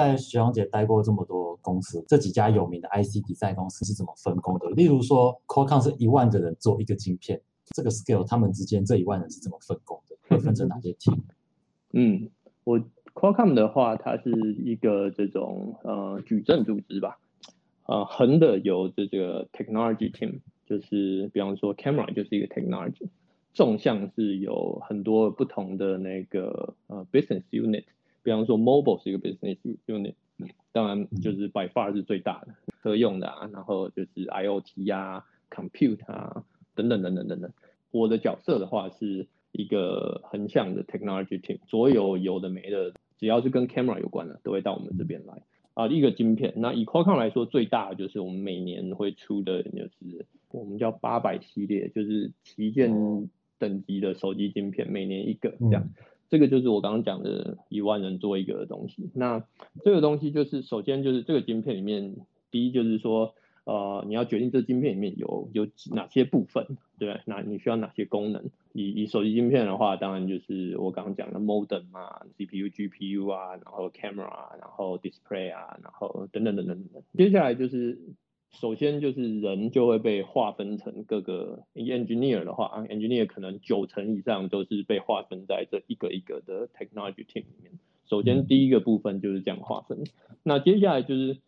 [0.00, 4.70] 在学长姐待过这么多公司，这几家有名的 IC design 公司是怎么分工的？
[4.70, 7.38] 例如说，Qualcomm 是一万个人做一个晶片，
[7.76, 10.16] 这个 scale 他们之间这一万人是怎么分工的？
[10.26, 11.18] 会分成哪些 team？
[11.92, 12.30] 嗯，
[12.64, 12.80] 我
[13.12, 14.30] Qualcomm 的话，它是
[14.64, 17.18] 一个这种呃矩阵组织吧，
[17.84, 23.06] 呃横的有这这个 technology team，就是比方说 camera 就是一个 technology，
[23.52, 27.84] 纵向是有很多不同的那个呃 business unit。
[28.22, 29.56] 比方说，mobile 是一个 business
[29.86, 30.14] unit，
[30.72, 37.50] 当然就是 by far 是最大的，车用的啊，然后就是 IOT 啊，compute 啊，等等等等等等。
[37.90, 45.42] 我的角色的话是一个横向的 technology team，所有有的没的，只要是跟 camera 有关的，都会到我们这边来
[45.74, 45.88] 啊。
[45.88, 55.88] 一个晶片，那以 Qualcomm 来说，最大的就是我们每年会出的，就是我们叫八百系列，就是旗舰等级的手机晶片，每年一个这样。
[56.30, 59.10] 这个就是我刚刚讲的一万人做一个东西。
[59.14, 59.44] 那
[59.82, 62.14] 这个东西就是首先就是这个晶片里面，
[62.50, 68.44] 第一就是说，呃，你要决定这晶片里面有有哪些部分，对那你需要哪些功能？
[68.72, 77.02] 以以手机晶片的话，当然就是我刚刚讲的 modem 啊，CPU、GPU 啊，然后 camera，啊然后 display 啊，然后等等等等等。
[77.18, 77.98] 接下来就是。
[78.50, 87.72] 首先就是人就会被划分成各个 engineer 的话，engineer 可能九成以上都是被划分在这一个一个的 technology team 里面。
[88.06, 90.04] 首先第一个部分就是这样划分，
[90.42, 91.38] 那接下来就是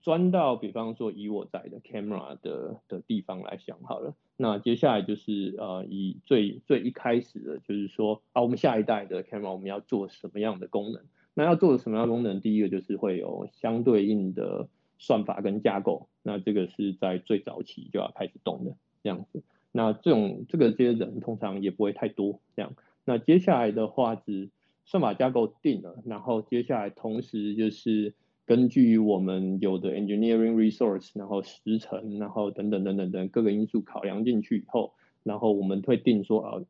[0.00, 4.14] 钻到比方说以我在的 camera 的的地方来想好了。
[4.36, 11.02] 那接下来就是呃以最最一开始的就是说啊我们下一代的 camera 我们要做什么样的功能？
[11.34, 12.40] 那要做什么样的功能？
[12.40, 14.68] 第一个就是会有相对应的。
[15.06, 19.42] 算法跟架构，那这个是在最早期就要开始动的这样子。
[19.70, 22.72] 那这种这个这些人通常也不会太多这样。
[23.04, 24.48] 那接下来的话是
[24.86, 28.14] 算法架构定了，然后接下来同时就是
[28.46, 36.62] 根据我们有的 engineering resource，然后时程，然后等等等等等各个因素考量进去以后，然后我们会定说啊，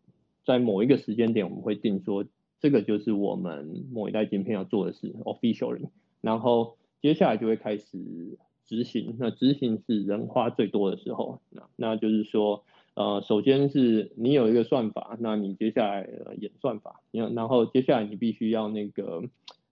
[0.45, 2.25] 在某一个时间点我们会定说
[2.59, 5.89] 这个就是我们某一代晶片要做的事 officially，
[6.21, 6.77] 然后。
[7.05, 19.23] 接下来就会开始执行，那执行是人花最多的时候，那那就是说，呃，首先是你有一个算法，那你接下来呃演算法，然后接下来你必须要那个，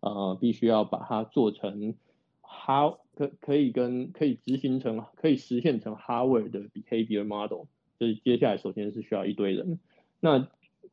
[0.00, 1.94] 呃，必须要把它做成
[2.43, 7.64] how 可可以跟可以执行成可以实现成 hardware 的 behavior model，
[7.99, 9.78] 就是接下来首先是需要一堆人，
[10.20, 10.47] 那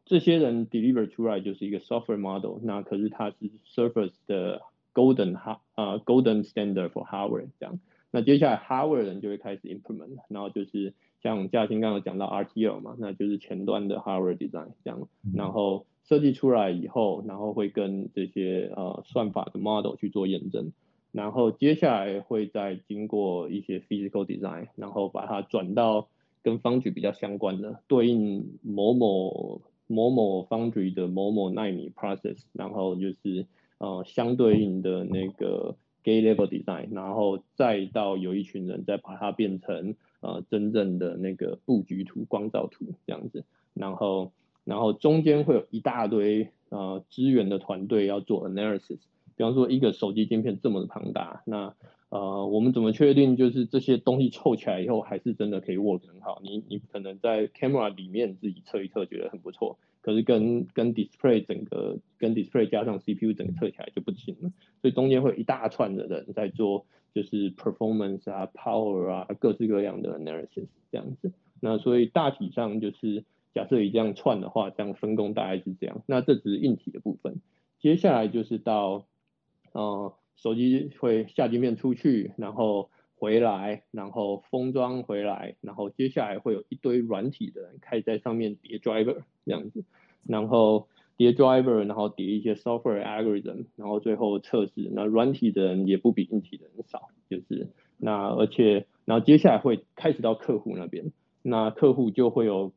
[0.05, 3.35] 这些人 deliver 出来就是一个 software model，那可是它是
[3.75, 4.61] Surface 的。
[4.93, 7.79] Golden 哈啊，Golden Standard for hardware 这样，
[8.11, 20.71] 那接下来 hardware 人就会开始 implement，然后就是像嘉欣刚刚讲到 RTL 嘛，那就是前端的 hardware design 这样，然后设计出来以后，然后会跟这些呃算法的 model 去做验证，
[21.11, 26.07] 然后接下来会再经过一些 physical design，然后把它转到
[26.41, 33.45] 跟 foundry 比较相关的，对应某某某某 foundry 的某某纳米 process，然后就是。
[33.79, 44.31] 呃，相对应的那个 gate level design，然后再到有一群人再把它变成呃真正的那个布局图、光照图这样子，然后
[44.63, 48.99] 然后中间会有一大堆呃资源的团队要做 analysis，
[49.35, 51.73] 比方说一个手机晶片这么庞大，那
[52.09, 56.39] 呃我们怎么确定就是这些东西凑起来以后还是真的可以 work 很好？
[56.43, 59.77] 你你可能在 camera 里面自己测一测，觉得很不错。
[60.01, 64.49] 可是跟跟 display 整个跟 display 加上 CPU 整个测起来就不行了，
[64.81, 71.33] 所以中间会有一大串的人在做，就是 performance 啊、power 啊各式各样的 analysis 这样子。
[71.59, 76.01] 那所以大体上就是假设以这样串的话，这样分工大概是这样。
[76.07, 77.41] 那这只是硬体的部分，
[77.79, 79.05] 接下来就是到
[79.73, 82.89] 呃手机会下晶片出去，然后。
[83.21, 89.83] 回来，然后封装回来，然后接下来会有一堆软体的人开始在上面叠 driver 这样子，
[90.25, 90.87] 然后
[91.17, 94.89] 叠 driver，然后叠一些 software algorithm，然后最后测试。
[94.93, 101.11] 那软体的人也不比硬体的人少，就是那而且，然后接下来会开始到客户那边，
[101.41, 102.71] 那客户就会有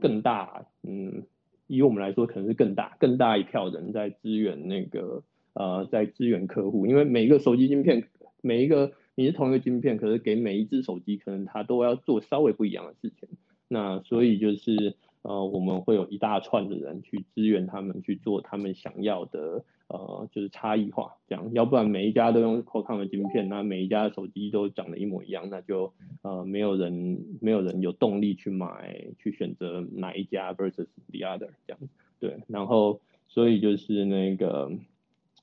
[0.00, 1.24] 更大，嗯，
[1.66, 5.24] 以我们来说可能是更大更大一票人在支援那个
[5.56, 8.04] 呃，在支援客户，因为每一个手机晶片，
[8.40, 8.92] 每一个。
[9.18, 13.26] 你是同一个晶片，可是给每一只手机，可能它都要做稍微不一样的事情。
[13.66, 21.50] 那所以就是呃，我们会有一大串的人去支援他们去做他们想要的呃，就是差异化这样。
[21.54, 31.78] 要不然每一家都用 Qualcomm 的晶片，那每一家的手机都长得一模一样，那就呃没有人没有人有动力去买去选择哪一家 versus the other 这样。
[32.20, 34.70] 对，然后所以就是那个。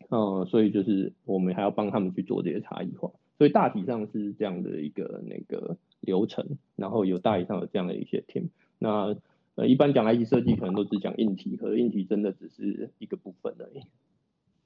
[0.10, 6.46] 嗯，所以就是我们还要帮他们去做这些差异化，所以大体上是这样的一个那个流程，
[6.76, 8.50] 然后有大体上有这样的一些 team。
[8.80, 9.16] 那
[9.56, 13.84] 呃，一般讲 IT 设计可能都只讲硬体，可是硬体真的只是一个部分而已。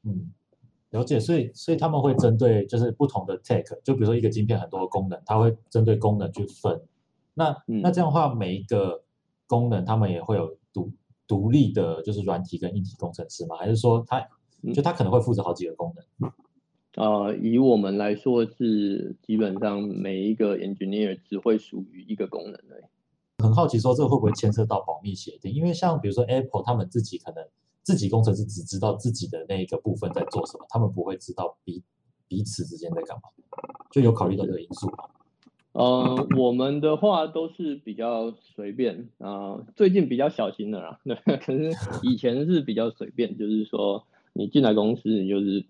[0.04, 0.32] 嗯，
[0.92, 1.20] 了解。
[1.20, 6.82] 所以所以他们会针对就是不同的 tech，就比如说一个晶片很多功能，它会针对功能去分。
[7.34, 9.04] 那那这样的话，每一个
[9.46, 10.90] 功能他们也会有独
[11.28, 13.58] 独立的，就是软体跟硬体工程师吗？
[13.58, 14.26] 还是说他
[14.74, 16.32] 就他可能会负责好几个功能？
[16.96, 22.84] 呃，以我们来说是基本上每一个 engineer 只会属于一个功能而已。
[23.44, 25.54] 很好奇说这个会不会牵涉到保密协定？
[25.54, 27.46] 因为像比如说 Apple 他们自己可能
[27.84, 31.84] 自己工程师只知道自己的那一个部分在做什么，他们不会知道彼
[32.28, 33.30] 彼此之间在干嘛，
[33.92, 35.04] 就有考虑到这个因素吗？
[35.74, 41.00] 呃，我们的话都是比较随便啊，最近比较小心的啦。
[41.04, 41.72] 对， 可是
[42.02, 44.04] 以前是比较随便，就是说
[44.38, 45.66] 你进来公司，你就是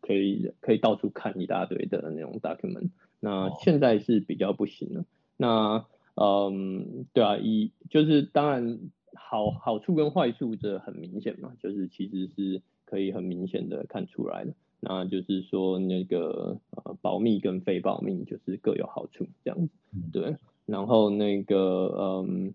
[0.00, 2.90] 可以可以到处看一大堆的那种 document。
[3.18, 5.04] 那现在是比较不行了。
[5.36, 5.84] 那
[6.14, 8.78] 嗯，对啊，以就是当然
[9.14, 14.52] 好好处跟坏处这很明显嘛，就是其实是可以很明显的看出来的。
[14.80, 19.72] 那就是说，那个呃，保密跟非保密就是各有好处这样子，
[20.12, 20.36] 对。
[20.66, 22.54] 然后那个嗯，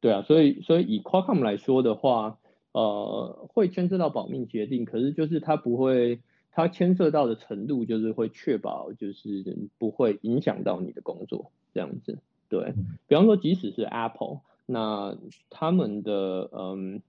[0.00, 2.38] 对啊，所以所以以 Qualcomm 来说的话，
[2.72, 6.20] 呃，会牵涉到保密协定，可是就是它不会，
[6.50, 12.74] 它牵涉到的程度就是会确保就是不会影响到你的工作这样子，对。
[13.06, 15.16] 比方说，即使是 Apple，那
[15.50, 17.02] 他们的嗯。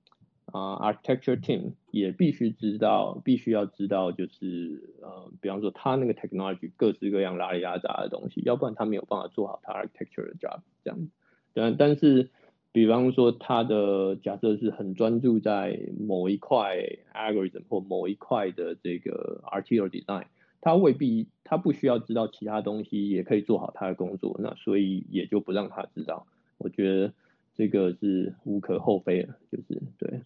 [0.51, 11.09] 啊，architecture team 也必须知道，必须要知道，就是呃，比方说他那个 technology 各式各样拉里拉杂的东西，要不然他没有办法做好他 architecture 的 job 这样。
[11.53, 12.29] 但但是，
[12.73, 16.75] 比方说他的假设是很专注在某一块
[17.13, 20.25] algorithm 或某一块的这个 RTL design，
[20.59, 26.25] 他未必他不需要知道其他东西也可以做好他的工作，那所以也就不让他知道。
[26.57, 27.13] 我觉得
[27.55, 30.21] 这个是无可厚非的，就是对。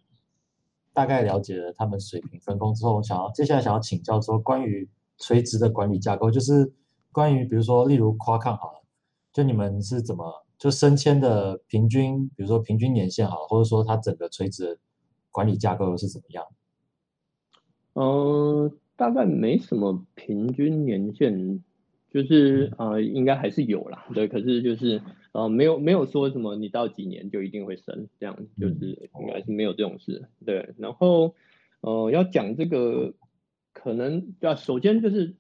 [0.94, 6.72] 大概了解了他们水平分工之后，我想要接下来想要请教说关于垂直的管理架构，就是
[7.12, 8.82] 关于比如说例如夸抗好了，
[9.34, 14.80] 就你们是怎么就升迁的平均，比如说平均年限好，或者说它整个垂直
[15.32, 16.46] 管理架构是怎么样？
[17.94, 21.64] 嗯，大概没什么平均年限。
[22.10, 25.02] 就是呃，应该还是有啦，对，可是就是
[25.34, 30.74] 呃，没有没有说什么你到几年就一定会升，这样就是应该是没有这种事，对。
[30.78, 31.36] 然后
[31.82, 33.14] 呃，要讲这个
[33.74, 35.36] 可能要首先就是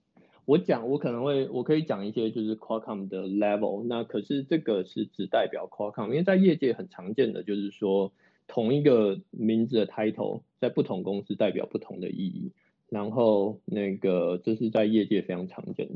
[0.47, 8.13] 我讲我可能会我可以讲一些就是 Qualcomm 的 level，那可是这个是只代表 Qualcomm，因为在业界很常见的就是说
[8.47, 12.53] 同一个名字的 title 在不同公司代表不同的意义，
[12.87, 15.95] 然后那个这是在业界非常常见的。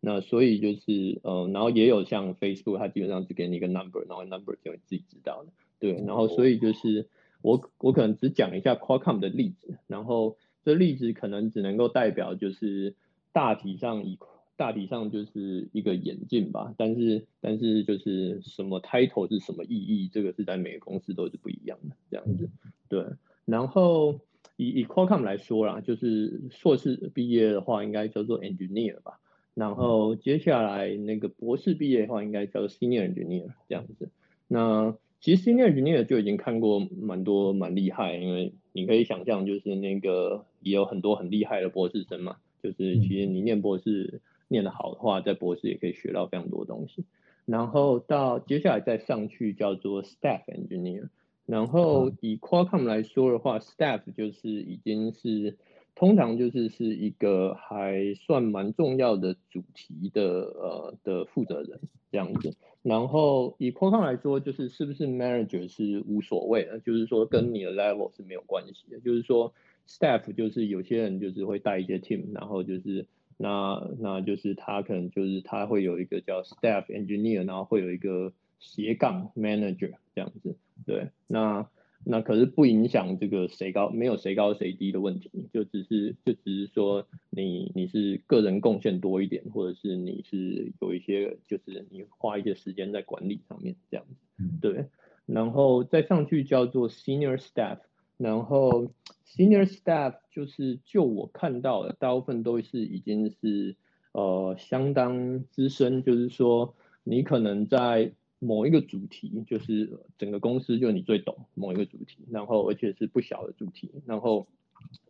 [0.00, 6.02] 那所以就是，呃，然后也有像 Facebook，它基本上只给你一个 number，然后 number 就自己知道的，对。
[6.06, 7.06] 然后所以就是
[7.42, 12.94] 我我可能只讲一下 Qualcomm 的例子，然后这例子可能只能够代表就是
[13.32, 14.18] 大体上以
[14.56, 22.50] 大体上就是一个演进吧，但是但是就是什么 title 是什么意义，这个是在每个公司都是不一样的这样子，
[22.88, 23.04] 对。
[23.46, 24.20] 然后
[24.56, 29.18] 以以 Qualcomm 来说啦，就是硕士毕业的话应该叫做 engineer 吧。
[29.54, 34.10] 然后接下来那个博士毕业的话，应该叫 senior engineer 这样子。
[34.46, 42.36] 那其实 senior engineer 就已经看过蛮多蛮厉害，因为你可以想象，就是那个也有很多很厉害的博士生嘛。
[42.62, 47.04] 就是其实你念博士念得好的话，在博士也可以学到非常多东西。
[47.44, 51.08] 然后到接下来再上去叫做 staff engineer。
[51.46, 55.56] 然后以 Qualcomm 来说的话，staff 就是已经是。
[55.96, 61.78] 通常就是是一个还算蛮重要的主题的呃的负责人
[62.10, 69.52] 这样子，然后以 Qualcomm 来说，就是是不是 manager 是无所谓的，就是说跟你的 level 是没有关系的，就是说
[69.88, 73.06] staff 就是有些人就是会带一些 team，然后就是
[73.36, 80.56] 那那就是他可能就是他会有一个叫 staff engineer，然后会有一个斜杠 manager 这样子，
[80.86, 81.68] 对，那。
[82.02, 94.86] 那可是不影响这个谁高没有谁高谁低的问题，就只是就只是说你你是个人贡献多一点，或者是你是有一些就是你花一些时间在管理上面这样子，对，
[95.26, 97.80] 然后再上去叫做 senior staff，
[98.20, 98.92] 然后
[99.26, 103.74] senior staff 就是就我看到的大部分都是已经是
[104.12, 108.12] 呃相当资深，就是说你可能在。
[108.42, 114.46] 某一个主题就是整个公司就你最懂某一个主题，然后而且是不小的主题，然后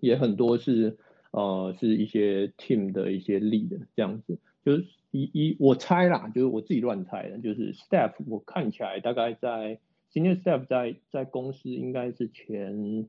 [0.00, 0.98] 也很多是
[1.30, 9.78] 呃是一些 team 的一些 lead 这样子，就是一一我猜啦，就是我自己乱猜的，就是 staff 我看起来大概在
[10.12, 13.08] senior staff 在在公司应该是前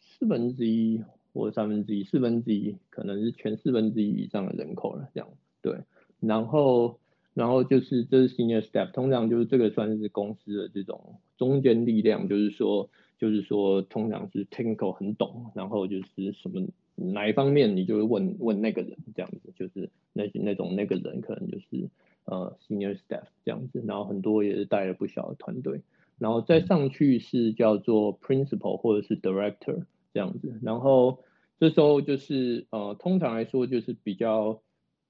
[0.00, 5.28] 四分之一或三分之一，四分之一可能是全四分之一以上的人口了，这样
[5.62, 5.78] 对，
[6.20, 6.98] 然后。
[7.34, 21.88] 然后就是这是 senior staff，通常就是这个算是公司的这种中间力量，就是说就是说通常是 technical 很懂，然后就是什么哪一方面你就会问问那个人这样子，就是那那种那个人可能就是
[22.26, 25.80] 呃 senior staff 这样子，然后很多也是带了不小的团队，
[26.18, 31.18] 然后再上去是叫做 principal 或者是 director 这样子，然后
[31.58, 34.60] 这时候就是呃通常来说就是比较。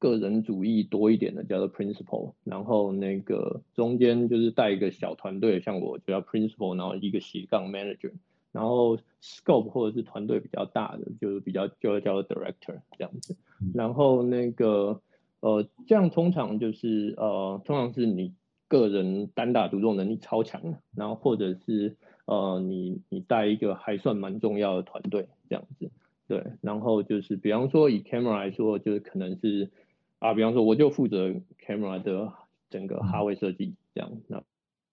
[0.01, 8.13] 个人主义多一点的叫做 principal，然后那个中间就是带一个小团队，像我就叫 principal，然后一个斜杠 manager，
[8.53, 13.35] 然后 scope 或者是团队比较大的，就是比较就叫做 director 这样子。
[13.73, 15.01] 然后那个
[15.41, 18.35] 呃，这样通常就是呃，通常是你
[18.69, 25.91] 个人单打独斗能力超强，然后或者是呃，你你带一个还算蛮重要的团队这样子。
[26.27, 29.71] 对，然后就是比方说以 camera 来说，就是可能是。
[30.21, 32.33] 啊，比方说我就负责 camera 的
[32.71, 34.43] 整个哈位设计，这样，那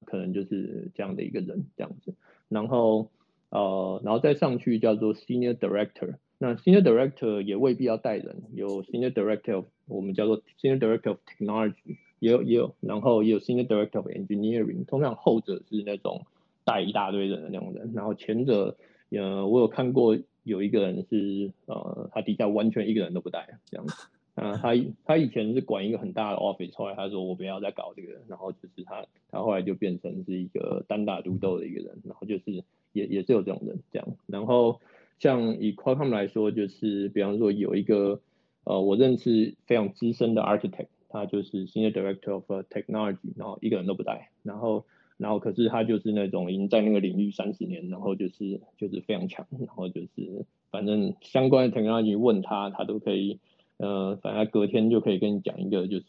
[0.03, 2.15] 可能就是这样的一个人这样子，
[2.49, 3.09] 然后
[3.47, 16.21] 呃，然后再上去叫做 senior director，那 senior director 也未必要带人，有 senior director，我们叫做 senior director of technology，也有也有，然后也有 senior director of engineering，通常后者是那种
[16.63, 18.77] 带一大堆人的那种人，然后前者，
[19.09, 24.07] 呃，我有看过有一个人是呃，他底下完全一个人都不带这样子。
[24.35, 24.69] 啊，他
[25.03, 32.63] 他以前是管一个很大的 office，后来他说我不要再搞这个，然后就是他他后来就变成是一个单打独斗的一个人，然后就是
[32.93, 34.79] 也也是有这种人这样，然后
[35.19, 38.21] 像以 Qualcomm 来说，就是比方说有一个
[38.63, 44.85] 呃我认识非常资深的 architect，他就是 senior director of technology，然后一个人都不带，然后
[45.17, 53.39] 然后可是他就是那种已经在那个领域三十年，然后就是就是非常强，然后就是反正相关的 technology 问他，他都可以。
[53.77, 56.05] 呃，反正隔天就可以跟你讲一个，就是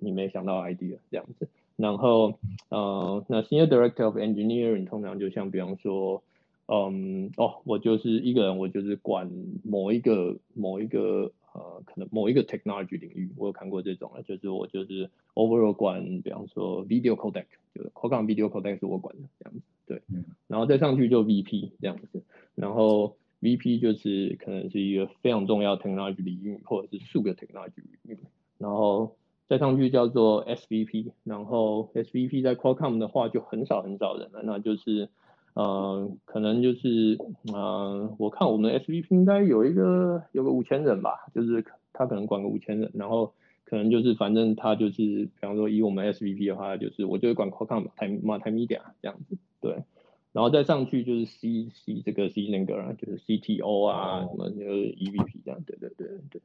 [0.00, 1.46] 你没想到 idea 这样子。
[1.76, 6.24] 然后，呃，那 senior director of engineering 通常就像比方说，
[6.66, 9.30] 嗯，哦，我就是一个人，我就是管
[9.62, 20.02] 某一个某一个呃，可能某一个 technology 领域，我有看过这种了，就是我就是 overall 管，比方说 video codec，就是 Qualcomm video codec 是我管的这样子，对。
[20.46, 22.22] 然后再上去就 VP 这样子，
[22.54, 23.16] 然后。
[23.40, 28.18] VP 就是可能是一个非常重要 technology 领域，或者是数个 technology 领域，
[28.56, 29.16] 然后
[29.48, 35.10] 再上去叫做 SVP，然后 SVP 在 Qualcomm 的话就很少很少人了，那就是
[35.54, 37.18] 呃可能就是
[37.52, 43.32] 呃我看我们 SVP 应该有一个有个五千人吧，就是他可能管个五千人，然后
[43.64, 49.82] 可能就是反正他就是比方说以我们 SVP 的话，就是我就会管 Qualcomm 台 Multimedia 这样子，对。
[50.32, 56.42] 然后再上去就是 C C 这个 C 那个啊，就是 C T O 啊，什么就是 E V P 这样，对对对对。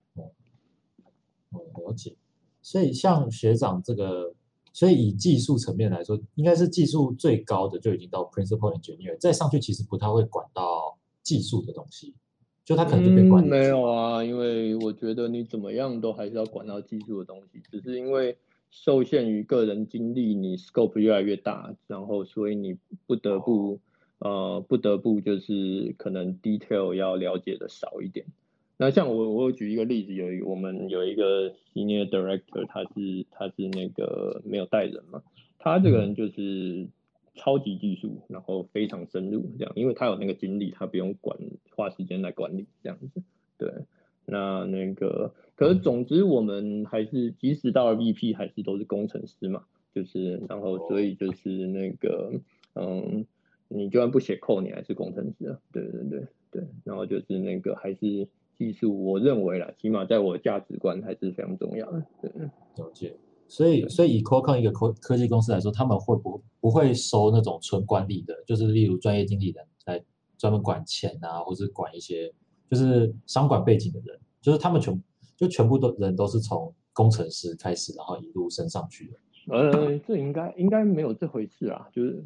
[1.51, 2.13] 哦，了解。
[2.61, 4.31] 所以像学长这个，
[4.73, 12.13] 所以以技术层面来说，应该是技术最高的就已经到 Principal Engineer，再上去其实不太会管到技术的东西，
[12.63, 13.49] 就他可能就变管理。
[13.49, 18.37] 没有啊，因为我觉得你怎么样都还是要管到技术的东西，只是因为。
[18.71, 23.79] 受限于个人经历，你 scope 越来越大，然后所以你不得不
[24.19, 28.27] 呃不得不就是可能 detail 要了解的少一点。
[28.81, 35.21] 那像我我举一个例子，有一我们有一个 senior director，他是他是那个没有带人嘛，
[35.57, 36.87] 他这个人就是
[37.35, 41.37] 超级技术，然后非常深入这样，因为他有那个精力，他不用管
[41.75, 43.21] 花时间来管理这样子，
[43.57, 43.69] 对。
[44.31, 52.31] 那那个，可是总之我们还是，即使到了 VP，还是都是工程师嘛，就是，然后所以就是那个，
[52.75, 53.25] 嗯，
[53.69, 58.27] 你就算不写 code，你还是工程师啊，对对对对，然后就是那个还是
[58.59, 62.29] 技术，我认为啦，起码在我的价值观还是非常重要的，对。
[62.75, 63.17] 了解。
[63.47, 70.03] 所以，所以以 Qualcomm 一个科科技公司来说，他们会不不会收那种纯管理的，就是例如专业经理人来
[70.37, 72.31] 专门管钱啊，或是管一些。
[72.69, 75.03] 就是商管背景的人，就是他们全
[75.35, 79.17] 就全部都人都是从工程师开始，然后一路升上去的。
[79.51, 82.23] 呃，这应该应该没有这回事啊，就是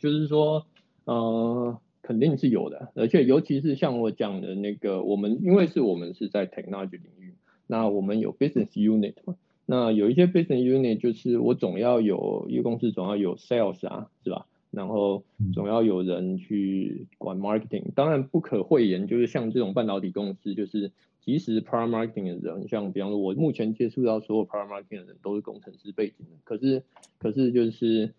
[0.00, 0.66] 就是说，
[1.04, 7.34] 呃，肯定是有的，而且尤其是像我讲的那个，我们因为是我们是在 technology 领域，
[7.66, 9.36] 那我们有 business unit 嘛，
[9.66, 14.46] 那有一些 business unit 就是我总要有一个公司总要有 sales 啊，是吧？
[14.70, 15.22] 然后
[15.52, 17.84] 总要有人去管 marketing。
[17.94, 26.82] 当然不可讳言，就是像这种半导体公司，就是即使 product marketing 的人，像比方说我目前接触到所有 product marketing 的人都是工程师背景的，可是
[27.18, 28.14] 可是就是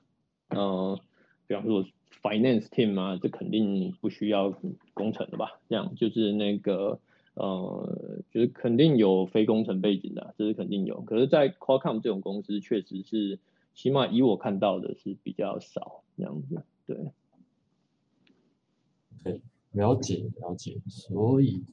[0.50, 1.00] 呃，
[1.48, 1.84] 比方说
[2.22, 4.54] finance team 啊，这肯定不需要
[4.94, 5.60] 工程的吧？
[5.70, 7.00] 这样就是那个。
[7.36, 11.00] 呃，就是肯定有非工程背景的，这是肯定有。
[11.04, 13.40] 可是，在 Qualcomm 这种公司，确实是，
[13.74, 16.62] 起码以我看到的是比较少这样子。
[16.86, 17.14] 对，
[19.24, 20.82] 对，了解了解。
[20.90, 21.64] 所以，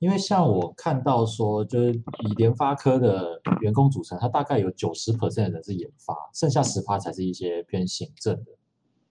[0.00, 8.52] 因为像我看到说，就是以联发科的员工组成，它大概有九十 percent 的人是研发，剩下十趴才是一些偏行政的。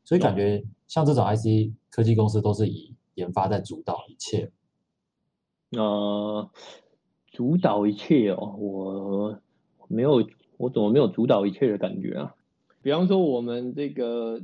[0.08, 4.54] 所以感觉像这种 IC 科技公司，都是以研发在主导一切。
[5.72, 6.50] 呃，
[7.26, 9.42] 主导一切哦，我
[9.90, 12.36] 没有，我怎么没有主导一切的感觉啊？
[12.82, 14.42] 比方说我们这个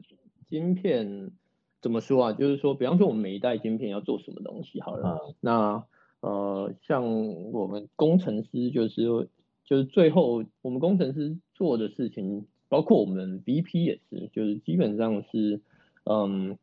[0.50, 1.32] 晶片
[1.82, 2.34] 怎么说啊？
[2.34, 5.86] 就是说，比方说我们每一代晶片要做什么东西好了，那
[6.20, 9.30] 呃，像我们工程师就是
[9.64, 15.62] 就是最后我们工程师做的事情，包括我们 VP 也是，就是基本上是
[16.06, 16.58] 嗯。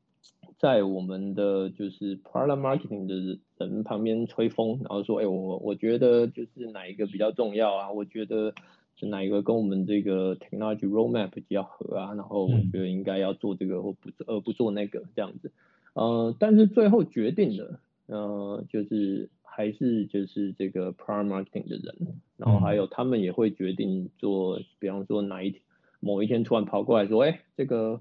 [0.58, 7.90] 在我们的就是 product marketing 的人旁边吹风，然后说，哎，我我觉得就是哪一个比较重要啊？
[7.90, 8.52] 我觉得
[8.94, 12.12] 是哪一个跟我们这个 technology roadmap 比较合啊？
[12.12, 15.50] 然后我觉得应该要做这个或不呃不做那个这样子。
[15.94, 25.62] 呃，但是最后决定的，呃，就是还是就是这个 product marketing 的人，然后还有他们也会决定做，比方说哪一天
[26.00, 28.00] 某一天突然跑过来说，哎，这个。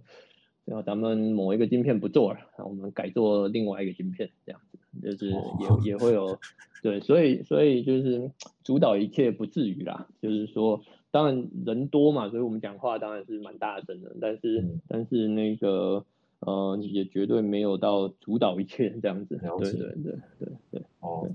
[0.65, 6.37] 然后咱们某一个晶片不做了，然后我们改做另外一个晶片，这样子就是也也会有，
[6.83, 8.29] 对，所以所以就是
[8.63, 16.05] 主导一切不至于啦，就是说当然人多嘛，所以我们讲话当然是蛮大声的，但是但是那个
[16.41, 21.27] 呃也绝对没有到主导一切这样子，对对对对对，哦。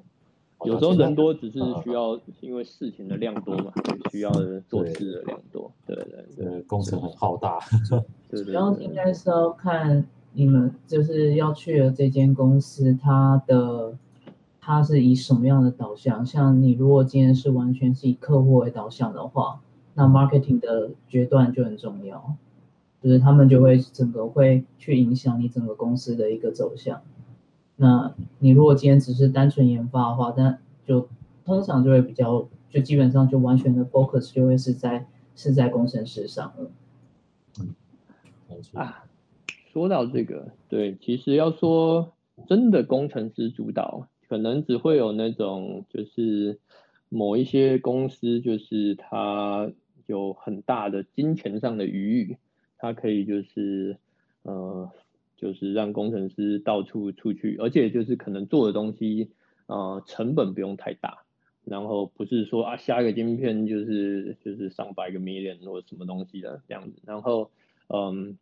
[0.64, 3.72] 有时候人多只是需要，因为事情的量多嘛，
[4.10, 4.30] 需要
[4.68, 5.70] 做事的量多。
[5.86, 7.58] 对对对，工程很浩大。
[8.30, 8.52] 对 对。
[8.52, 13.96] 然后应该是要看你们就是要去的这间公司，它的
[14.60, 16.24] 它是以什么样的导向？
[16.24, 19.60] 像你如果今天是完全是以客户为导向的话，
[19.94, 22.34] 那 marketing 的决断就很重要，
[23.02, 27.00] 就是他们就会整个会去影响你整个公司的一个走向。
[27.76, 31.08] 那你如果今天只是单纯研发的话，但就
[31.44, 36.70] 通常就会比较，就基本上就完全的 focus 就会是在是在工程师上了。
[37.60, 37.74] 嗯，
[38.74, 39.04] 啊，
[39.72, 42.12] 说到这个，对，其实要说
[42.46, 46.60] 真的工程师主导，可能只会有那种就是
[47.08, 49.68] 某一些公司，就是它
[50.06, 52.36] 有很大的金钱上的余裕，
[52.78, 53.96] 它可以就是
[54.42, 54.88] 呃。
[55.36, 59.30] 就是让工程师到处出去，而且就是可能做的东西，
[59.66, 61.24] 呃，成本不用太大，
[61.64, 67.50] 然后不是说啊下一个晶片就是就是上百个 million 或什么东西的这样子，然后
[67.88, 68.38] 嗯，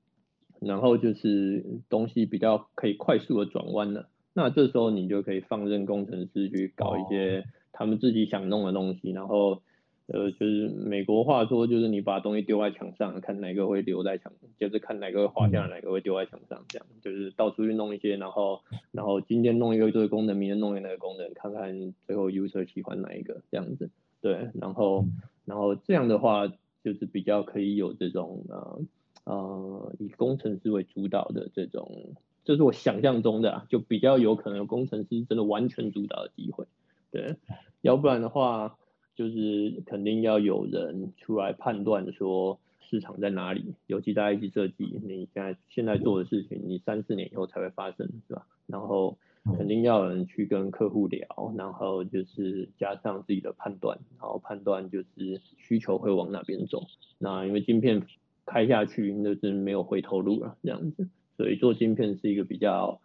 [0.61, 9.62] 然后就是东西比较可以快速的转弯了，那这时候你就可以放任工程师去搞一些他们自己想弄的东西，然后。
[10.06, 18.60] 呃，就是美国话说，就是你把东西丢在墙上，看哪个会留在墙，就是看哪个会滑下来，哪个会丢在墙上，这样就是到处去弄一些，然后
[18.90, 23.90] 然后今天弄一个这个功能，明天弄一个那个功能，看看最后 user 喜欢哪一个这样子。
[24.20, 25.06] 对，然后
[25.44, 26.48] 然后这样的话，
[26.82, 28.80] 就是比较可以有这种呃
[29.24, 36.66] 呃以工程师为主导的这种，这是我想象中的，就比较有可能有工程师真的完全主导的机会。
[37.12, 37.36] 对，
[37.80, 38.76] 要不然的话。
[39.14, 48.46] 就是肯定要有人出来判断说市场在哪里，尤其在 IC 设计，你现在现在做的事情，你三四年以后才会发生，是吧？
[48.66, 49.16] 然后
[49.57, 56.85] 肯定要有人去跟客户聊，然后就是加上自己的判断，然后判断就是需求会往哪边走。
[57.18, 58.03] 那因为晶片
[58.46, 63.01] 开下去就是没有回头路了，这样子，所以做晶片是一个比较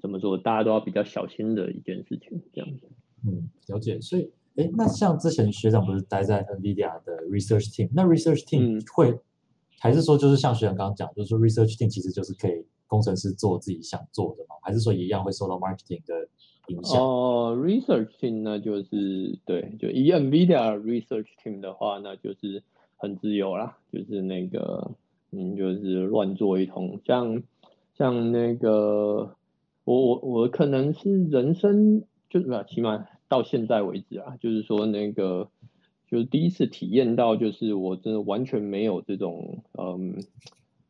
[0.00, 2.88] 怎么说，大家都要比较小心的一件事情，这样子。
[3.26, 4.30] 嗯，了解，所以。
[4.56, 9.18] 哎，那像之前学长不是待在 NVIDIA 的 research team，那 research team 会
[9.80, 14.56] 还是说就是像学长刚刚讲，就是说 research team 其实就是可以工程师做自己想做的嘛？
[14.60, 16.28] 还是说一样会受到 marketing 的
[16.66, 17.00] 影响？
[17.00, 22.62] 哦，research team 那就是对，就以 NVIDIA research team 的话，那就是
[22.98, 24.90] 很自由啦，就是那个
[25.30, 27.42] 嗯，就是乱做一通，像
[27.96, 29.34] 像那个
[29.84, 33.06] 我我我可能是人生就是吧，起码。
[33.32, 35.48] 到现在为止啊，就是说那个，
[36.06, 40.22] 就是第一次体验到，就是我真的完全没有这种，嗯，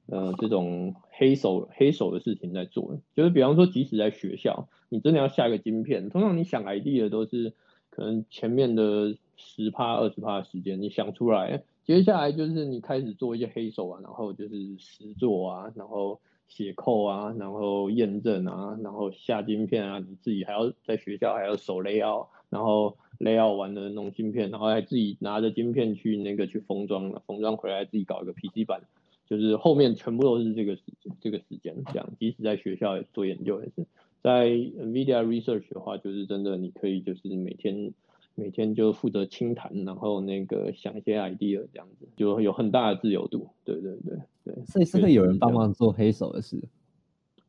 [0.06, 7.54] 呃这种黑手黑手的事情在做，就是比方说，即使在学校，你真的要下一个晶片，通常你想 ID 的都是
[7.90, 16.20] 可能前面的十趴二十趴的时间你想出来，接下来就是你开始做一些黑手啊，然后就是实做啊，然后。
[16.54, 28.82] 写扣啊，然后验证啊，然后下晶片啊，你自己还要在学校还要手 layout，然后 layout 完了弄晶片，然后还自己拿着晶片去那个去封装了，封装回来自己搞一个 PC 版，
[29.26, 30.82] 就是后面全部都是这个时
[31.22, 32.06] 这个时间这样。
[32.20, 33.86] 即使在学校做研究也是，
[34.22, 37.94] 在 Nvidia Research 的话，就是真的你可以就是每天。
[38.34, 43.48] 每天就负责清谈，然后那个想一些 idea 这样子，就有很大的自由度。
[43.64, 46.62] 对对对对，所以是会有人帮忙做黑手的事。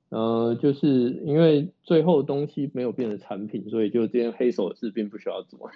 [0.09, 5.71] 呃，就是因为最后东西没有变成产品，所以就这件黑手的事并不需要做。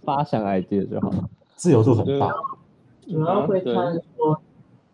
[0.00, 2.32] 发想 idea 就好了，自由度很大。
[3.06, 4.40] 主要会看说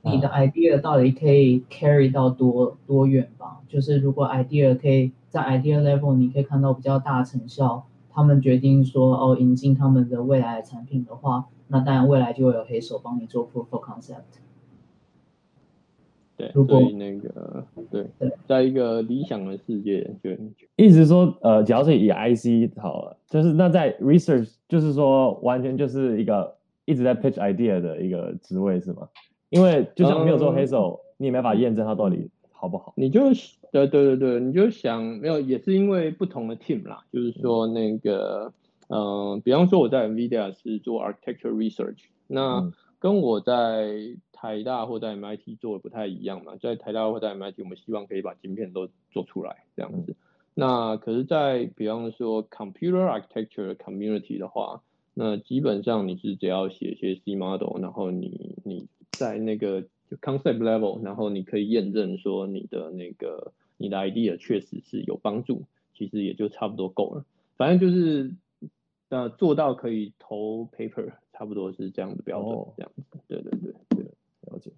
[0.02, 3.60] 你的 idea 到底可以 carry 到多多远吧。
[3.68, 7.86] 就是如果 idea 可以在 idea level，你可以看到比较大的成效。
[8.18, 14.40] 他们决定说哦，引进他们的未来的产品的话，那当然未来就会有黑手帮你做 proof of concept。
[16.36, 18.10] 对，所以那个对，
[18.44, 20.30] 在一个理想的世界，就
[20.74, 29.08] 意思说，呃，假如是以 IC 好了，就是那在 research，就是说完全就是一个一直在 pitch idea 的一个职位是吗？
[29.50, 32.92] 因为就像没有做黑手，你也没法验证它到底好不好。
[32.96, 33.22] 你就。
[33.70, 38.50] 对对对对，你就想没有，也是因为不同的 team 啦，就是说那个，
[38.88, 50.16] 嗯，比方说我在 Nvidia 是做 architecture research，那跟我在台大或在 MIT 做的不太一样嘛，在台大或在 MIT，我们希望可以把晶片都做出来这样子。
[50.54, 54.80] 那可是，在比方说 computer architecture community 的话，
[55.12, 59.84] 那基本上你是只要写一些 C model，然后你你在那个。
[60.10, 67.24] 就 concept level，然后你可以验证说你的那个你的 idea 确实是有帮助，其实也就差不多够了。
[67.56, 68.32] 反正就是
[69.10, 73.02] 呃做到可以投 paper，差不多是这样的标准，这样子。
[73.28, 74.04] 对对对对，
[74.50, 74.70] 了解。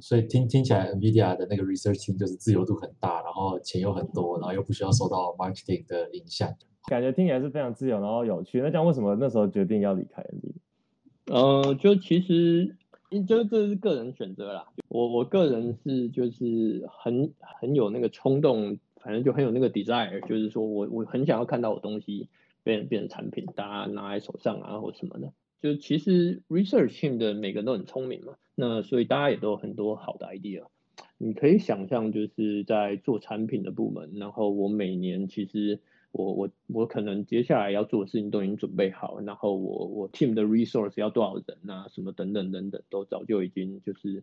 [0.00, 6.48] 所以听听起来，NVIDIA 的那个 researching 就是自由度很大，然后钱又很多，然后又不需要受到 marketing 的影响，
[6.86, 8.60] 感觉听起来是非常自由，然后有趣。
[8.60, 11.34] 那这样为什么那时候决定要离开 NVIDIA？
[11.34, 12.76] 呃，就其实。
[13.26, 22.28] 就这是个人选择啦，我我个人是就是很很有那个冲动，反正就很有那个 desire，就是说我我很想要看到我东西
[22.62, 25.32] 变变成产品，大家拿在手上啊或什么的。
[25.62, 30.64] 就其实 research team 的每个人都很聪明嘛，那所以大家也都有很多好的 idea。
[31.16, 35.80] 你可以想象就是在做产品的部门，然后我每年其实。
[36.10, 44.22] 我我我可能接下来要做的事情都已经准备好，然后我我 team 的 resource 要多少人啊，什么等等等等，都早就已经就是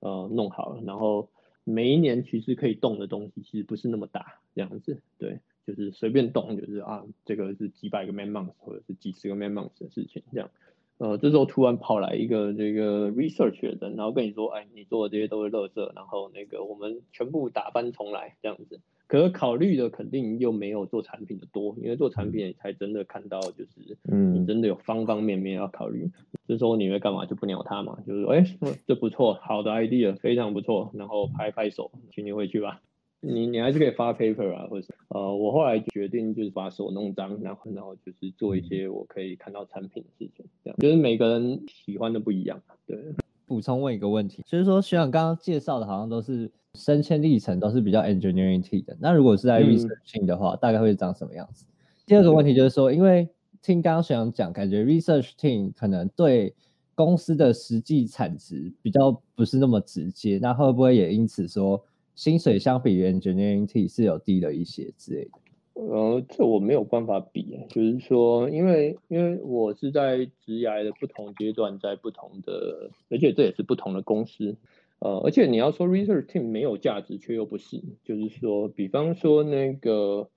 [0.00, 0.82] 呃弄好了。
[0.84, 1.28] 然后
[1.64, 10.50] 每一年其实可以动的东西其实不是那么大，这样子，对，就是随便动，就是啊，这个是几百个 man months 或者是几十个 man months 的事情，这样。
[10.98, 18.80] 呃，这时候突然跑来一个这个 research 的人，然后跟你说，哎，你做的这些都是垃圾，然后那个我们全部打翻重来，这样子。
[19.08, 26.10] 可是考虑的肯定又没有做产品的多，因为做产品才真的看到就是，嗯，你真的有方方面面要考虑。
[26.48, 27.24] 这时候你会干嘛？
[27.24, 28.44] 就不鸟他嘛，就是说，哎，
[28.84, 32.80] 这不错，好的 idea，非常不错，然后拍拍手，请你回去吧。
[33.20, 42.98] 你你还是可以发 paper 啊，或者呃，我后来决定就是把手弄脏，然后然后就是做一些我可以看到产品的事情，这样就是每个人喜欢的不一样，对。
[43.46, 46.50] 补充问一个问题，就是说学长刚刚介绍的好像都是。
[46.76, 51.66] 升迁历程都是比较 engineering t 的，那如果是在 researching 的话，大概会长什么样子？
[52.06, 53.28] 第二个问题就是说，因为
[53.62, 56.54] 听刚刚学长讲，感觉 research team 可能对
[56.94, 61.82] 公司的实际产值比较不是那么直接，那会不会也因此说
[62.14, 65.30] 薪水相比于 engineering t 是有低了一些之类的？
[65.74, 74.56] 呃，这我没有办法比，就是说，因为因为我是在职涯的不同阶段，在不同的，而且这也是不同的公司。
[74.98, 80.28] 呃，而且你要说 research team 没有价值，却又不是，就是说，比方说那个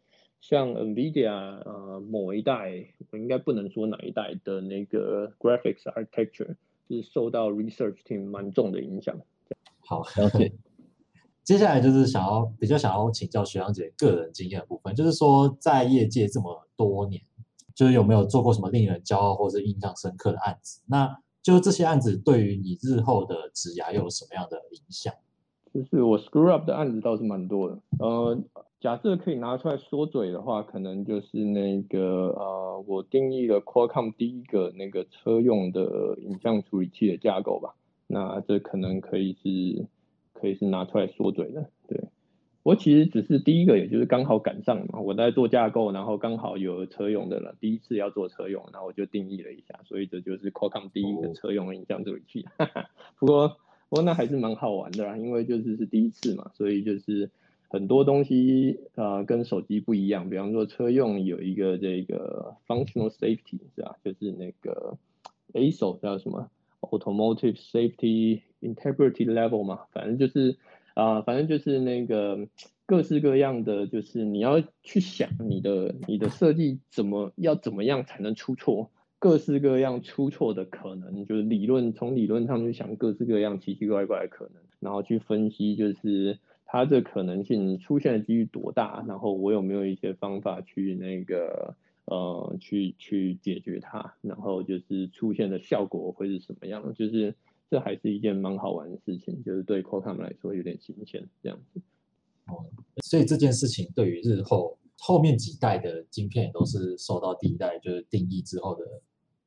[0.41, 6.55] 像 Nvidia 呃某一代，我应该不能说哪一代的那个 graphics architecture
[6.87, 9.17] 是受到 research team 蛮重的影响。
[9.79, 10.51] 好，了解。
[11.43, 17.21] 接下来就是想要比较想要请教学长姐个人经验的部分，就是说在业界这么多年，
[17.73, 20.83] 就是有没有做过什么令人骄傲或者印象深刻的案子？
[20.85, 21.17] 那
[21.49, 25.13] 就这些案子对于你日后的职涯又有什么样的影响？
[25.73, 27.79] 就是我 screw up 的案子倒是蛮多的。
[27.99, 28.37] 呃，
[28.79, 37.75] 假设可以拿出来说嘴的话，可能就是那个呃，我定义了 Qualcomm 第一个那个车用的影像处理器的架构吧。
[38.07, 39.85] 那这可能可以是
[40.33, 41.69] 可以是拿出来说嘴的。
[41.87, 42.03] 对
[42.69, 52.45] 我其实只是第一个，也就是刚好赶上嘛，我在做架构，然后刚好有车用的了，第一次要做车用，然后我就定义了一下，所以这就是 Qualcomm 第一个车用影像处理器。
[53.17, 53.57] 不过
[53.89, 57.31] 不过那还是蛮好玩的啦，因为就是是第一次嘛，所以就是
[57.69, 64.95] 很多东西呃跟手机不一样，比方说车用有一个这个 functional safety 是吧，就是那个
[65.53, 66.51] ASIL 叫什么
[66.81, 70.57] ？Automotive safety integrity level 嘛，反正就是
[70.99, 72.47] 啊、反正就是那个
[72.85, 78.91] 各式各样的，就是你要去想你的你的设计怎么要怎么样才能出错。
[79.21, 97.35] 各式各样出错的可能，就是理论从理论上去想各式各样奇奇怪怪的可能，然后去分析，就是它这可能性出现的几率多大，然后我有没有一些方法去那个呃去去解决它，然后就是出现的效果会是什么样，就是
[97.69, 101.81] 这还是一件蛮好玩的事情，就是对 Qualcomm 来说有点新鲜这样子。
[102.47, 102.65] 哦
[103.03, 108.85] 所以这件事情对于日后后面几代的晶片也都是受到第一代就是定义之后的，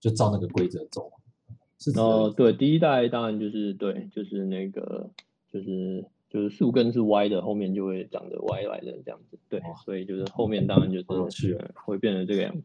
[0.01, 1.11] 就照那个规则走，
[1.79, 5.11] 是指然后对第一代当然就是对，就是那个
[5.53, 9.39] 就是就是树根是歪的，后面就会长得歪来的这样子。
[9.49, 12.63] 对哦，所以就是后面当然就是会变成这个样子。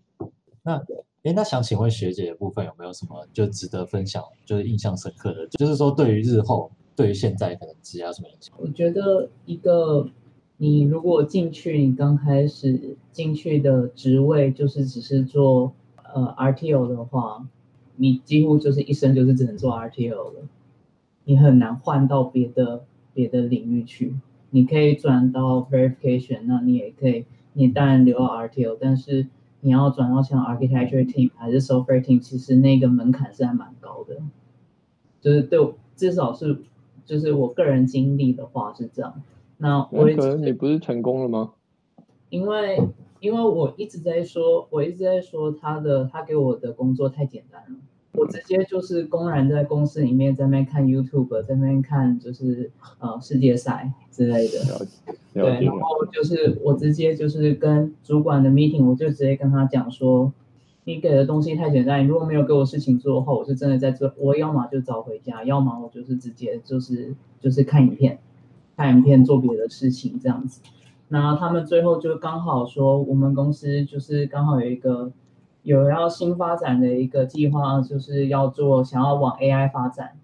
[0.64, 0.82] 那
[1.28, 8.56] 诶，那想请问学姐的部分有没有什么就值得分享，就是印象深刻的，就是说对于日后，对于现在可能职业什么影响？
[8.58, 10.10] 我觉得一个
[10.56, 15.74] 你如果进去，你刚开始进去的职位就是只是做
[16.14, 17.46] 呃 RTO 的话，
[17.98, 20.48] 你几乎就是一生就是只能做 RTO 了，
[21.26, 24.16] 你很难换到别的别的领域去。
[24.50, 29.28] 你可以转到 verification，那你也可以，你当然留 RTO，但是
[29.68, 34.16] 你要转到像 architecture team 还是 software team，其实那个门槛是还蛮高的。
[35.20, 36.60] 就是对我，至少是
[37.06, 39.22] 就是我个人经历的话是这样。
[39.58, 41.52] 那我也可能你不是成功了吗？
[42.30, 42.82] 因为
[43.20, 47.78] 因为我一直在说，我一直在说他的他给我的工作太简单了，
[48.18, 54.86] 我直接就是公然在公司里面在那边看 YouTube，在那边看就是呃世界赛之类的。
[55.34, 55.72] 对，然。
[55.72, 60.34] 后就是我直接就是跟主管的 meeting，我就直接跟他讲说，
[60.84, 68.18] 你给的东西太简单，你如果没有给我事情做的话，我是真的在做，我要么就早回家，要么我就是直接就是就是看影片，
[68.76, 70.62] 看影片做别的事情这样子。
[71.10, 75.12] 那他们最后就刚好说，我们公司就是刚好有一个
[75.68, 80.18] 有要新发展的一个计划，就是要做想要往 AI 发展，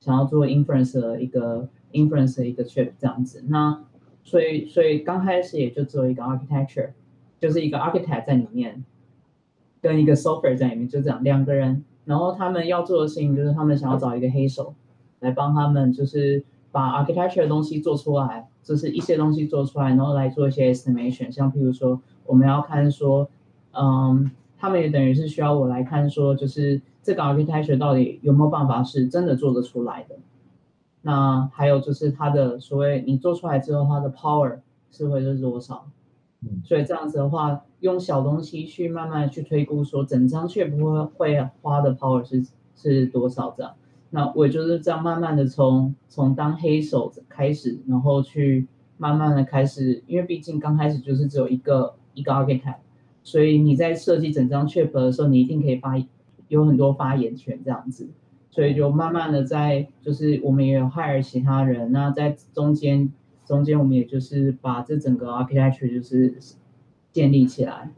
[0.00, 3.42] 想要做 inference 的一个 inference 的一个 chip 这样子。
[3.48, 3.82] 那
[4.22, 6.90] 所以所以刚开始也就只有一个 architecture，
[7.40, 8.84] 就是一个 architect 在里面，
[9.80, 11.82] 跟一个 software 在里面，就这样两个人。
[12.04, 14.74] 然后他们要做的事情就是他们想要找一个黑手
[15.20, 21.30] 来帮他们，就是把 architecture 的东西做出来，就是一些东西做出来，然后来做一些 estimation。
[21.32, 23.26] 像譬如说我们要看说，
[23.76, 30.16] 嗯，他们也等于是需要我来看说，就是这个 architecture 到底有没有办法是真的做得出来的。
[31.02, 34.58] 那还有就是它的所谓你做出来之后，它的 power
[34.90, 35.86] 是会是多少？
[36.40, 42.44] 嗯所以这样子的话，用小东西去慢慢去推估，说整张却不会会花的 power 是
[42.76, 43.72] 是多少这样。
[44.10, 52.76] 那我就是这样慢慢的从从当黑手开始，然后去慢慢的开始，因为毕竟刚开始就是只有一个一个 architect，
[53.24, 56.00] 所以你在设计整张 chip 的时候，你一定可以发
[56.46, 58.06] 有很多发言权这样子。
[58.50, 63.12] 所以就慢慢的在，就是我们也有 hire 其他人，那在中间
[63.44, 66.32] 中间我们也就是把这整个 architecture 就是
[67.10, 67.90] 建立起来，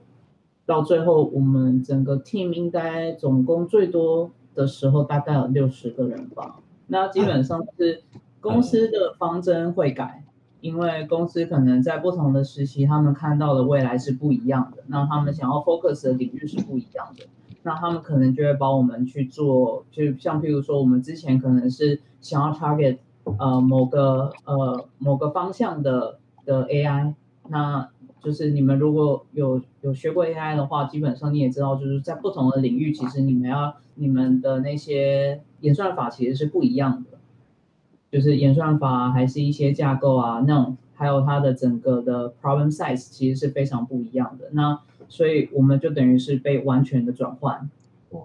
[0.65, 6.61] 到最后我们整个 team 应该总共最多的时候大概有六十个人吧。
[6.87, 8.03] 那基本上是
[8.41, 10.25] 公司的方针会改，
[10.67, 17.25] 因为公司可能在不同的时期，他们看到的未来是不一样的，那他们想要 focus 的领域是不一样的。
[17.63, 22.99] 那他们可能就会帮我们去做，就像譬如说，我们之前可能是想要 target
[23.39, 27.15] 呃某个呃某个方向的的 AI，
[27.49, 27.89] 那
[28.23, 37.19] 就是你们如果有有学过 AI 的话，基本上你也知道，就是在不同的领域，其实你们要你们的那些演算法其实是不一样的，
[38.17, 44.47] 就是演算法啊还是一些架构啊，那种还有它的整个的 problem size 其实是非常不一样的。
[44.53, 47.69] 那所以我们就等于是被完全的转换。
[48.13, 48.23] 哇，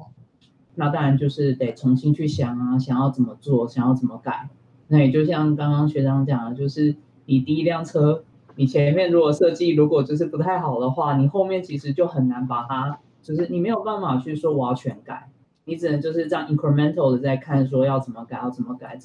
[0.75, 4.47] 那当然就是得重新去想啊，想要怎么做，想要怎么改。
[4.87, 8.23] 那也就像刚刚学长讲的，就是你第一辆车，
[8.55, 15.27] 你前面如果设计如果就是不太好的话，你后面其实就很难把它，就是你没有办法去说我要全改。
[15.65, 18.97] 你只能就是这样 incremental 的在看说要怎么改，要怎么改。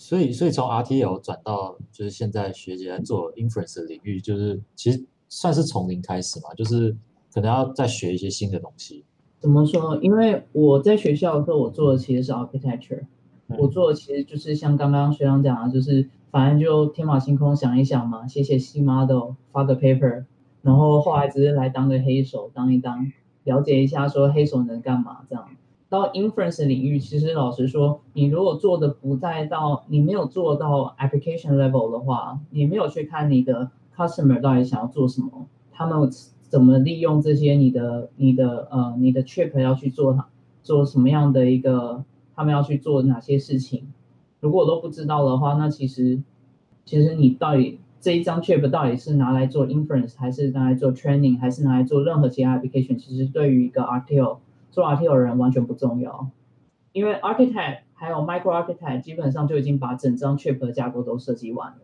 [0.00, 6.96] 所以，所以从 RTL 转到就是现在学姐在做 inference 的领域，就是其实算是从零开始嘛，就是
[7.34, 9.04] 可能要再学一些新的东西。
[9.40, 9.98] 怎么说？
[10.00, 13.02] 因为我在学校的时候，我做的其实是 architecture，、
[13.48, 20.24] 嗯我做的其实就是像刚刚学长讲的，就是反正就天马行空想一想嘛，写写 C model，发个 paper，
[20.62, 23.12] 然后后来只是来当个黑手，当一当，
[23.44, 25.46] 了解一下说黑手能干嘛这样。
[25.90, 36.08] 到 inference 领域，其实老实说，你如果做的不再到，你没有做到 application level 的话，你没有去看你的 customer 到底想要做什么，他们
[36.48, 40.28] 怎么利用这些你的你的呃你的 trip 要去做它
[40.62, 42.04] 做什么样的一个，
[42.36, 43.88] 他们要去做哪些事情，
[44.38, 46.22] 如果都不知道的话，那其实
[46.84, 54.38] 其实你到底这一张 trip 到底是拿来做 inference，还是拿来做 training，还是拿来做任何其他 application，其实对于一个 RTL
[54.70, 56.28] 做 RTL 的人完全不重要，
[56.92, 61.78] 因为 architect 还有 micro architect 基本上就已经把整张 chip 的架构都设计完了。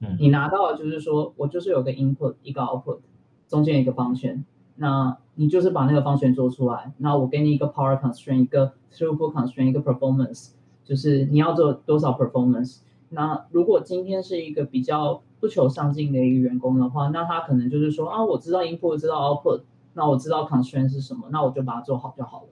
[0.00, 3.00] 嗯你拿到的就是说我就是有个 input 一个 output，
[3.48, 4.44] 中间一个 function，
[4.76, 10.50] 那你就是把那个 function 做出来，那我给你一个 power constraint，一个 throughput constraint，一个 performance，
[10.84, 12.82] 就是你要做多少 performance。
[13.10, 19.62] 那如果今天是一个比较不求上进的一个员工的话，那他可能就是说啊，我知道 input，知道 output，
[19.98, 22.48] 那我知道 constraint 是什么，那我就把它做好就好了。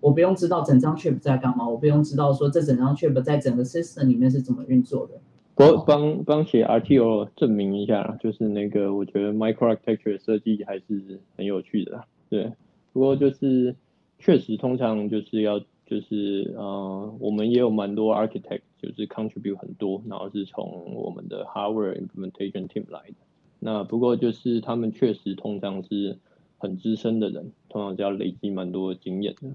[0.00, 5.14] 我不用知道整张 chip 在干嘛，我不用知道说这整张 chip 在整个 system 里面是怎么运作的。
[5.54, 12.52] 我帮帮写 RTO 证明一下，就是那个我觉得 microarchitecture 设计还是很有趣的，对。
[12.92, 13.76] 不过就是
[14.18, 23.14] 确实通常就是要就是呃，我们也有蛮多 architect 就是 contribute 很多，然后是从我们的 hardware implementation team 来的。
[23.60, 26.18] 那不过就是他们确实通常是
[26.58, 29.48] 很资深的人，通常是要累积蛮多经验的。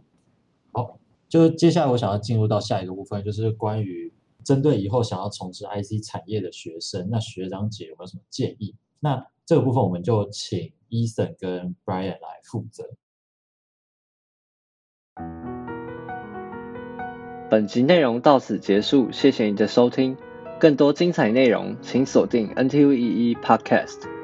[0.72, 8.76] 好，就接下来我想要进入到下一个部分，就是关于针对以后想要从事 IC 产业的学生，那学长姐有没有什么建议？
[9.00, 12.90] 那这个部分我们就请 Ethan 跟 Brian 来负责。
[17.50, 20.16] 本集内容到此结束，谢谢你的收听。
[20.60, 24.21] 更多精彩内容，请锁定 NTU 一一 Podcast。